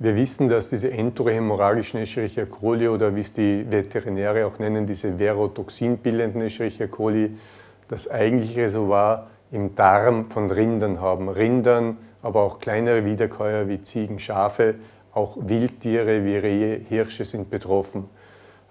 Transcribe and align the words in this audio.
Wir 0.00 0.14
wissen, 0.14 0.48
dass 0.48 0.68
diese 0.68 0.92
enterohämorrhagischen 0.92 2.00
Escherichia 2.00 2.46
coli 2.46 2.86
oder 2.86 3.16
wie 3.16 3.20
es 3.20 3.32
die 3.32 3.66
Veterinäre 3.68 4.46
auch 4.46 4.60
nennen, 4.60 4.86
diese 4.86 5.18
verotoxinbildenden 5.18 6.42
Escherichia 6.42 6.86
coli, 6.86 7.36
das 7.88 8.08
eigentliche 8.08 8.60
Reservoir 8.60 9.26
im 9.50 9.74
Darm 9.74 10.30
von 10.30 10.48
Rindern 10.50 11.00
haben. 11.00 11.28
Rindern, 11.28 11.96
aber 12.22 12.42
auch 12.42 12.60
kleinere 12.60 13.04
Wiederkäuer 13.04 13.66
wie 13.66 13.82
Ziegen, 13.82 14.20
Schafe, 14.20 14.76
auch 15.12 15.36
Wildtiere 15.40 16.24
wie 16.24 16.36
Rehe, 16.36 16.80
Hirsche 16.88 17.24
sind 17.24 17.50
betroffen. 17.50 18.08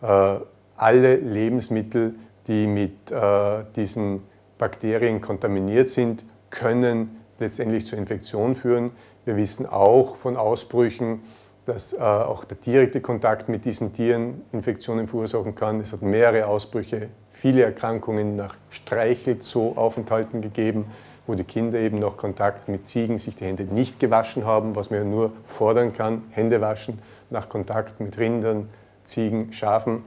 Äh, 0.01 0.37
alle 0.77 1.15
Lebensmittel, 1.17 2.15
die 2.47 2.67
mit 2.67 3.11
äh, 3.11 3.65
diesen 3.75 4.23
Bakterien 4.57 5.19
kontaminiert 5.19 5.89
sind, 5.89 6.23
können 6.51 7.16
letztendlich 7.39 7.85
zur 7.85 7.97
Infektion 7.97 8.55
führen. 8.55 8.91
Wir 9.25 9.35
wissen 9.35 9.65
auch 9.65 10.15
von 10.15 10.37
Ausbrüchen, 10.37 11.21
dass 11.65 11.91
äh, 11.91 11.97
auch 11.97 12.45
der 12.45 12.57
direkte 12.57 13.01
Kontakt 13.01 13.49
mit 13.49 13.65
diesen 13.65 13.91
Tieren 13.91 14.41
Infektionen 14.53 15.07
verursachen 15.07 15.53
kann. 15.53 15.81
Es 15.81 15.91
hat 15.91 16.01
mehrere 16.01 16.47
Ausbrüche, 16.47 17.09
viele 17.29 17.63
Erkrankungen 17.63 18.37
nach 18.37 18.55
Streichelzoo-Aufenthalten 18.69 20.41
gegeben, 20.41 20.85
wo 21.27 21.35
die 21.35 21.43
Kinder 21.43 21.77
eben 21.77 21.99
noch 21.99 22.15
Kontakt 22.15 22.69
mit 22.69 22.87
Ziegen 22.87 23.17
sich 23.17 23.35
die 23.35 23.45
Hände 23.45 23.65
nicht 23.65 23.99
gewaschen 23.99 24.45
haben, 24.45 24.77
was 24.77 24.89
man 24.89 24.99
ja 24.99 25.05
nur 25.05 25.33
fordern 25.43 25.93
kann, 25.93 26.23
Hände 26.31 26.61
waschen 26.61 26.99
nach 27.29 27.49
Kontakt 27.49 27.99
mit 27.99 28.17
Rindern, 28.17 28.69
Ziegen, 29.03 29.51
Schafen. 29.51 30.03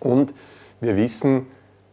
Und 0.00 0.34
wir 0.80 0.96
wissen, 0.96 1.46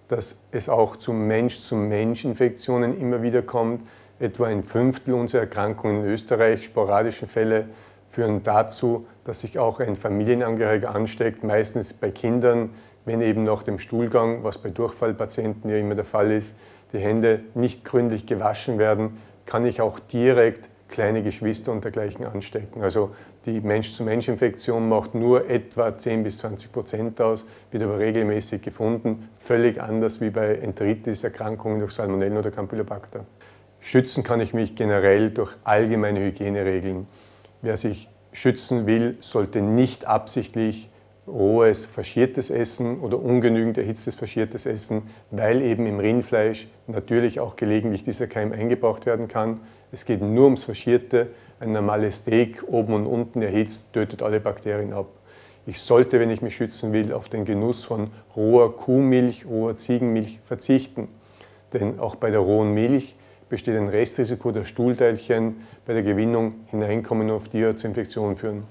dass 0.07 0.39
es 0.51 0.69
auch 0.69 0.95
zu 0.95 1.13
Mensch-zu-Mensch-Infektionen 1.13 2.99
immer 2.99 3.21
wieder 3.21 3.41
kommt. 3.41 3.81
Etwa 4.19 4.47
ein 4.47 4.63
Fünftel 4.63 5.13
unserer 5.13 5.41
Erkrankungen 5.41 6.03
in 6.03 6.09
Österreich, 6.09 6.63
sporadische 6.63 7.27
Fälle, 7.27 7.65
führen 8.09 8.41
dazu, 8.41 9.05
dass 9.25 9.41
sich 9.41 9.59
auch 9.59 9.79
ein 9.79 9.95
Familienangehöriger 9.95 10.95
ansteckt, 10.95 11.43
meistens 11.43 11.93
bei 11.93 12.09
Kindern, 12.09 12.71
wenn 13.05 13.21
eben 13.21 13.43
nach 13.43 13.63
dem 13.63 13.77
Stuhlgang, 13.77 14.43
was 14.43 14.57
bei 14.57 14.69
Durchfallpatienten 14.69 15.69
ja 15.69 15.77
immer 15.77 15.95
der 15.95 16.03
Fall 16.03 16.31
ist, 16.31 16.57
die 16.93 16.99
Hände 16.99 17.41
nicht 17.53 17.85
gründlich 17.85 18.25
gewaschen 18.25 18.79
werden, 18.79 19.17
kann 19.45 19.65
ich 19.65 19.81
auch 19.81 19.99
direkt 19.99 20.69
kleine 20.87 21.21
Geschwister 21.21 21.71
und 21.71 21.83
dergleichen 21.83 22.25
anstecken. 22.25 22.81
Also 22.81 23.11
die 23.45 23.61
Mensch-zu-Mensch-Infektion 23.61 24.89
macht 24.89 25.15
nur 25.15 25.49
etwa 25.49 25.97
10 25.97 26.23
bis 26.23 26.39
20 26.39 26.71
Prozent 26.71 27.21
aus, 27.21 27.45
wird 27.71 27.83
aber 27.83 27.99
regelmäßig 27.99 28.61
gefunden, 28.61 29.29
völlig 29.37 29.81
anders 29.81 30.21
wie 30.21 30.29
bei 30.29 30.55
Enteritis-Erkrankungen 30.55 31.79
durch 31.79 31.91
Salmonellen 31.91 32.37
oder 32.37 32.51
Campylobacter. 32.51 33.25
Schützen 33.79 34.23
kann 34.23 34.41
ich 34.41 34.53
mich 34.53 34.75
generell 34.75 35.29
durch 35.29 35.55
allgemeine 35.63 36.19
Hygieneregeln. 36.19 37.07
Wer 37.61 37.77
sich 37.77 38.09
schützen 38.31 38.85
will, 38.85 39.17
sollte 39.21 39.61
nicht 39.61 40.05
absichtlich 40.05 40.89
rohes, 41.27 41.85
faschiertes 41.85 42.49
Essen 42.49 42.99
oder 42.99 43.21
ungenügend 43.21 43.77
erhitztes, 43.77 44.15
faschiertes 44.15 44.65
Essen, 44.65 45.03
weil 45.29 45.61
eben 45.61 45.85
im 45.85 45.99
Rindfleisch 45.99 46.67
natürlich 46.87 47.39
auch 47.39 47.55
gelegentlich 47.55 48.03
dieser 48.03 48.27
Keim 48.27 48.53
eingebracht 48.53 49.05
werden 49.05 49.27
kann. 49.27 49.59
Es 49.91 50.05
geht 50.05 50.21
nur 50.21 50.45
ums 50.45 50.63
Faschierte. 50.63 51.27
Ein 51.59 51.73
normales 51.73 52.17
Steak 52.17 52.63
oben 52.67 52.93
und 52.93 53.07
unten 53.07 53.41
erhitzt 53.41 53.93
tötet 53.93 54.21
alle 54.21 54.39
Bakterien 54.39 54.93
ab. 54.93 55.07
Ich 55.65 55.81
sollte, 55.81 56.19
wenn 56.19 56.29
ich 56.29 56.41
mich 56.41 56.55
schützen 56.55 56.93
will, 56.93 57.11
auf 57.11 57.27
den 57.27 57.43
Genuss 57.43 57.83
von 57.83 58.09
roher 58.35 58.73
Kuhmilch, 58.75 59.45
roher 59.45 59.75
Ziegenmilch 59.75 60.39
verzichten. 60.43 61.09
Denn 61.73 61.99
auch 61.99 62.15
bei 62.15 62.31
der 62.31 62.39
rohen 62.39 62.73
Milch 62.73 63.15
besteht 63.49 63.77
ein 63.77 63.89
Restrisiko, 63.89 64.51
dass 64.51 64.67
Stuhlteilchen 64.67 65.55
bei 65.85 65.93
der 65.93 66.03
Gewinnung 66.03 66.55
hineinkommen 66.67 67.29
und 67.29 67.35
auf 67.35 67.49
die 67.49 67.75
zur 67.75 67.89
Infektion 67.89 68.35
führen. 68.35 68.63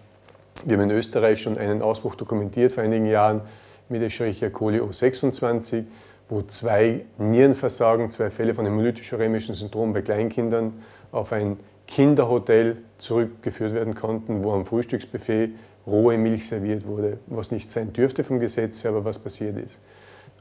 Wir 0.65 0.77
haben 0.77 0.91
in 0.91 0.97
Österreich 0.97 1.43
schon 1.43 1.59
einen 1.59 1.83
Ausbruch 1.83 2.15
dokumentiert 2.15 2.73
vor 2.73 2.83
einigen 2.83 3.07
Jahren 3.07 3.43
mit 3.89 4.03
Escherichia 4.03 4.51
coli 4.51 4.81
O26, 4.81 5.85
wo 6.29 6.43
zwei 6.43 7.05
Nierenversagen, 7.19 8.11
zwei 8.11 8.31
Fälle 8.31 8.55
von 8.55 8.65
hämolytisch-uremischen 8.65 9.55
Syndrom 9.55 9.93
bei 9.93 10.03
Kleinkindern 10.03 10.73
auf 11.13 11.33
ein 11.33 11.59
Kinderhotel 11.87 12.79
zurückgeführt 12.99 13.75
werden 13.75 13.95
konnten, 13.95 14.43
wo 14.43 14.53
am 14.53 14.65
Frühstücksbuffet 14.65 15.51
rohe 15.87 16.19
Milch 16.19 16.49
serviert 16.49 16.87
wurde, 16.87 17.19
was 17.27 17.53
nicht 17.53 17.71
sein 17.71 17.93
dürfte 17.93 18.25
vom 18.25 18.41
Gesetz 18.41 18.85
aber 18.87 19.05
was 19.05 19.19
passiert 19.19 19.57
ist. 19.57 19.81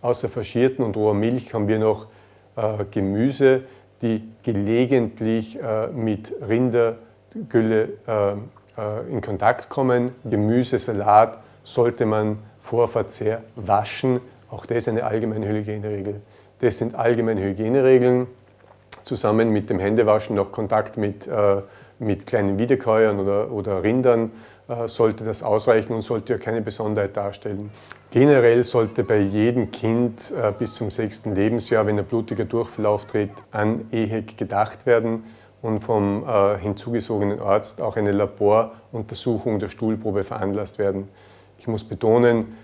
Außer 0.02 0.28
faschierten 0.28 0.84
und 0.84 0.98
roher 0.98 1.14
Milch 1.14 1.54
haben 1.54 1.68
wir 1.68 1.78
noch 1.78 2.08
äh, 2.56 2.86
Gemüse, 2.90 3.64
die 4.02 4.24
gelegentlich 4.44 5.62
äh, 5.62 5.88
mit 5.88 6.34
Rindergülle 6.48 7.90
äh, 8.08 8.32
äh, 8.32 8.36
in 9.10 9.22
Kontakt 9.22 9.70
kommen. 9.70 10.12
Gemüse, 10.24 10.78
Salat 10.78 11.38
sollte 11.64 12.06
man 12.06 12.38
vor 12.60 12.88
Verzehr 12.88 13.42
waschen. 13.56 14.20
Auch 14.50 14.66
das 14.66 14.78
ist 14.78 14.90
eine 14.90 15.04
allgemeine 15.04 15.48
Hygieneregel. 15.48 16.22
Das 16.60 16.78
sind 16.78 16.96
allgemeine 16.96 17.42
Hygieneregeln. 17.42 18.28
Zusammen 19.04 19.50
mit 19.52 19.70
dem 19.70 19.80
Händewaschen 19.80 20.36
noch 20.36 20.52
Kontakt 20.52 20.98
mit, 20.98 21.30
mit 22.00 22.26
kleinen 22.26 22.58
Wiederkäuern 22.58 23.20
oder, 23.20 23.52
oder 23.52 23.84
Rindern 23.84 24.32
sollte 24.88 25.24
das 25.24 25.44
ausreichen 25.44 25.94
und 25.94 26.02
sollte 26.02 26.34
ja 26.34 26.40
keine 26.40 26.62
Besonderheit 26.62 27.16
darstellen. 27.16 27.70
Generell 28.16 28.64
sollte 28.64 29.04
bei 29.04 29.20
jedem 29.20 29.72
Kind 29.72 30.32
äh, 30.32 30.54
bis 30.58 30.76
zum 30.76 30.90
sechsten 30.90 31.36
Lebensjahr, 31.36 31.86
wenn 31.86 32.00
ein 32.00 32.06
blutiger 32.06 32.46
Durchfall 32.46 32.86
auftritt, 32.86 33.32
an 33.52 33.88
EHEC 33.92 34.38
gedacht 34.38 34.86
werden 34.86 35.26
und 35.62 35.82
vom 35.82 36.24
äh, 36.26 36.58
hinzugesogenen 36.58 37.42
Arzt 37.42 37.82
auch 37.82 37.98
eine 37.98 38.14
Laboruntersuchung 38.14 39.60
der 39.60 39.68
Stuhlprobe 39.68 40.24
veranlasst 40.24 40.80
werden. 40.80 41.10
Ich 41.60 41.68
muss 41.68 41.84
betonen, 41.84 42.56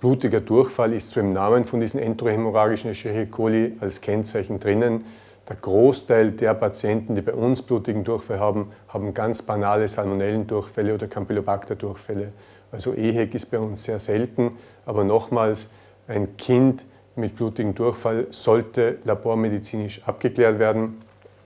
blutiger 0.00 0.40
Durchfall 0.40 0.92
ist 0.92 1.10
zwar 1.10 1.22
im 1.22 1.30
Namen 1.30 1.64
von 1.64 1.78
diesen 1.78 2.00
enterohämorrhagischen 2.00 2.90
Escherichia 2.90 3.26
coli 3.26 3.76
als 3.78 4.00
Kennzeichen 4.00 4.58
drinnen, 4.58 5.04
der 5.48 5.54
Großteil 5.54 6.32
der 6.32 6.54
Patienten, 6.54 7.14
die 7.14 7.22
bei 7.22 7.32
uns 7.32 7.62
blutigen 7.62 8.02
Durchfall 8.02 8.40
haben, 8.40 8.72
haben 8.88 9.14
ganz 9.14 9.42
banale 9.42 9.86
Salmonellendurchfälle 9.86 10.92
oder 10.92 11.06
Campylobacter-Durchfälle. 11.06 12.32
Also 12.72 12.94
EHEC 12.94 13.34
ist 13.34 13.50
bei 13.50 13.58
uns 13.58 13.84
sehr 13.84 13.98
selten, 13.98 14.52
aber 14.84 15.04
nochmals, 15.04 15.68
ein 16.08 16.36
Kind 16.36 16.84
mit 17.16 17.36
blutigem 17.36 17.74
Durchfall 17.74 18.26
sollte 18.30 18.98
labormedizinisch 19.04 20.02
abgeklärt 20.04 20.58
werden. 20.58 21.02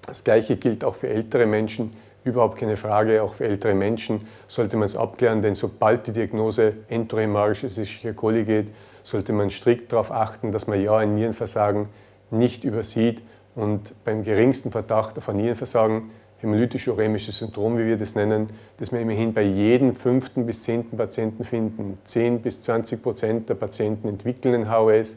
Das 0.07 0.25
Gleiche 0.25 0.57
gilt 0.57 0.85
auch 0.85 0.97
für 0.97 1.09
ältere 1.09 1.47
Menschen. 1.47 1.93
Überhaupt 2.25 2.59
keine 2.59 2.77
Frage, 2.77 3.23
auch 3.23 3.35
für 3.35 3.45
ältere 3.45 3.75
Menschen 3.75 4.27
sollte 4.49 4.77
man 4.77 4.85
es 4.85 4.97
abklären, 4.97 5.41
denn 5.41 5.55
sobald 5.55 6.07
die 6.07 6.13
Diagnose 6.13 6.75
enterohämorrhagisches 6.89 7.79
Escherichia 7.79 8.13
coli 8.13 8.45
geht, 8.45 8.67
sollte 9.03 9.33
man 9.33 9.51
strikt 9.51 9.93
darauf 9.93 10.11
achten, 10.11 10.53
dass 10.53 10.67
man 10.67 10.83
ja 10.83 10.97
ein 10.99 11.15
Nierenversagen 11.15 11.89
nicht 12.31 12.65
übersieht 12.65 13.23
und 13.55 13.95
beim 14.05 14.23
geringsten 14.23 14.71
Verdacht 14.71 15.17
auf 15.19 15.29
ein 15.29 15.37
Nierenversagen, 15.37 16.11
hämolytisch-uremisches 16.41 17.39
Syndrom, 17.39 17.79
wie 17.79 17.87
wir 17.87 17.97
das 17.97 18.15
nennen, 18.15 18.49
das 18.79 18.93
wir 18.93 19.01
immerhin 19.01 19.33
bei 19.33 19.43
jedem 19.43 19.95
fünften 19.95 20.47
bis 20.47 20.63
zehnten 20.63 20.97
Patienten 20.97 21.45
finden. 21.45 21.99
10 22.05 22.41
bis 22.41 22.63
20 22.63 23.03
Prozent 23.03 23.49
der 23.49 23.55
Patienten 23.55 24.09
entwickeln 24.09 24.55
ein 24.55 24.71
HOS. 24.71 25.17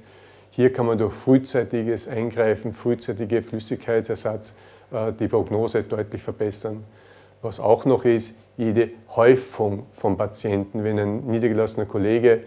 Hier 0.51 0.71
kann 0.71 0.85
man 0.85 0.97
durch 0.97 1.13
frühzeitiges 1.13 2.07
Eingreifen, 2.07 2.73
frühzeitige 2.73 3.41
Flüssigkeitsersatz 3.41 4.55
äh, 4.91 5.13
die 5.13 5.27
Prognose 5.27 5.83
deutlich 5.83 6.21
verbessern. 6.21 6.83
Was 7.41 7.59
auch 7.59 7.85
noch 7.85 8.05
ist, 8.05 8.35
jede 8.57 8.89
Häufung 9.15 9.87
von 9.91 10.17
Patienten. 10.17 10.83
Wenn 10.83 10.99
ein 10.99 11.27
niedergelassener 11.27 11.85
Kollege 11.85 12.43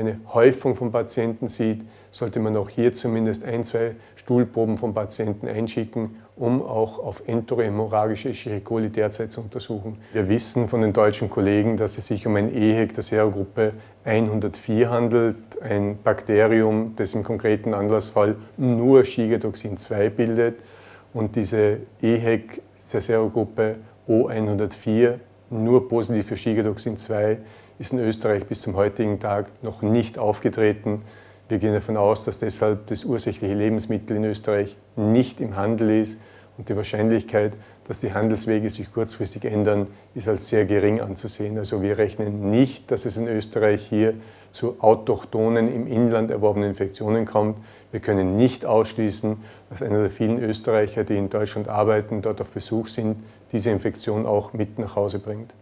eine 0.00 0.20
Häufung 0.32 0.74
von 0.74 0.90
Patienten 0.90 1.48
sieht, 1.48 1.82
sollte 2.10 2.40
man 2.40 2.56
auch 2.56 2.68
hier 2.68 2.92
zumindest 2.92 3.44
ein, 3.44 3.64
zwei 3.64 3.94
Stuhlproben 4.16 4.78
von 4.78 4.94
Patienten 4.94 5.46
einschicken, 5.46 6.16
um 6.36 6.62
auch 6.62 6.98
auf 6.98 7.22
enterohämorrhagische 7.26 8.30
Escherichia 8.30 8.64
coli 8.64 8.88
derzeit 8.88 9.30
zu 9.30 9.40
untersuchen. 9.40 9.98
Wir 10.12 10.28
wissen 10.28 10.68
von 10.68 10.80
den 10.80 10.92
deutschen 10.92 11.30
Kollegen, 11.30 11.76
dass 11.76 11.98
es 11.98 12.06
sich 12.06 12.26
um 12.26 12.36
ein 12.36 12.52
EHEC 12.52 12.94
der 12.94 13.02
Serogruppe 13.02 13.74
104 14.04 14.90
handelt, 14.90 15.36
ein 15.62 15.98
Bakterium, 16.02 16.94
das 16.96 17.14
im 17.14 17.22
konkreten 17.22 17.74
Anlassfall 17.74 18.36
nur 18.56 19.04
Shigedoxin 19.04 19.76
2 19.76 20.08
bildet. 20.10 20.64
Und 21.12 21.36
diese 21.36 21.78
EHEC 22.00 22.62
der 22.92 23.00
Serogruppe 23.00 23.76
O104, 24.08 25.18
nur 25.50 25.88
positiv 25.88 26.26
für 26.26 26.36
Shigedoxin 26.36 26.96
2, 26.96 27.38
ist 27.78 27.92
in 27.92 27.98
Österreich 27.98 28.46
bis 28.46 28.62
zum 28.62 28.76
heutigen 28.76 29.18
Tag 29.20 29.50
noch 29.62 29.82
nicht 29.82 30.18
aufgetreten. 30.18 31.02
Wir 31.48 31.58
gehen 31.58 31.72
davon 31.72 31.96
aus, 31.96 32.24
dass 32.24 32.38
deshalb 32.38 32.86
das 32.86 33.04
ursächliche 33.04 33.54
Lebensmittel 33.54 34.16
in 34.16 34.24
Österreich 34.24 34.76
nicht 34.96 35.40
im 35.40 35.56
Handel 35.56 35.90
ist 35.90 36.20
und 36.56 36.68
die 36.68 36.76
Wahrscheinlichkeit, 36.76 37.56
dass 37.88 38.00
die 38.00 38.12
Handelswege 38.12 38.70
sich 38.70 38.92
kurzfristig 38.92 39.46
ändern, 39.46 39.88
ist 40.14 40.28
als 40.28 40.48
sehr 40.48 40.66
gering 40.66 41.00
anzusehen. 41.00 41.58
Also 41.58 41.82
wir 41.82 41.98
rechnen 41.98 42.50
nicht, 42.50 42.90
dass 42.90 43.04
es 43.04 43.16
in 43.16 43.26
Österreich 43.26 43.84
hier 43.88 44.14
zu 44.52 44.76
autochthonen 44.80 45.72
im 45.72 45.86
Inland 45.86 46.30
erworbenen 46.30 46.68
Infektionen 46.68 47.24
kommt. 47.24 47.58
Wir 47.90 48.00
können 48.00 48.36
nicht 48.36 48.64
ausschließen, 48.66 49.38
dass 49.70 49.82
einer 49.82 50.02
der 50.02 50.10
vielen 50.10 50.40
Österreicher, 50.40 51.02
die 51.02 51.16
in 51.16 51.30
Deutschland 51.30 51.68
arbeiten, 51.68 52.22
dort 52.22 52.40
auf 52.40 52.50
Besuch 52.50 52.86
sind, 52.86 53.16
diese 53.52 53.70
Infektion 53.70 54.26
auch 54.26 54.52
mit 54.52 54.78
nach 54.78 54.96
Hause 54.96 55.18
bringt. 55.18 55.52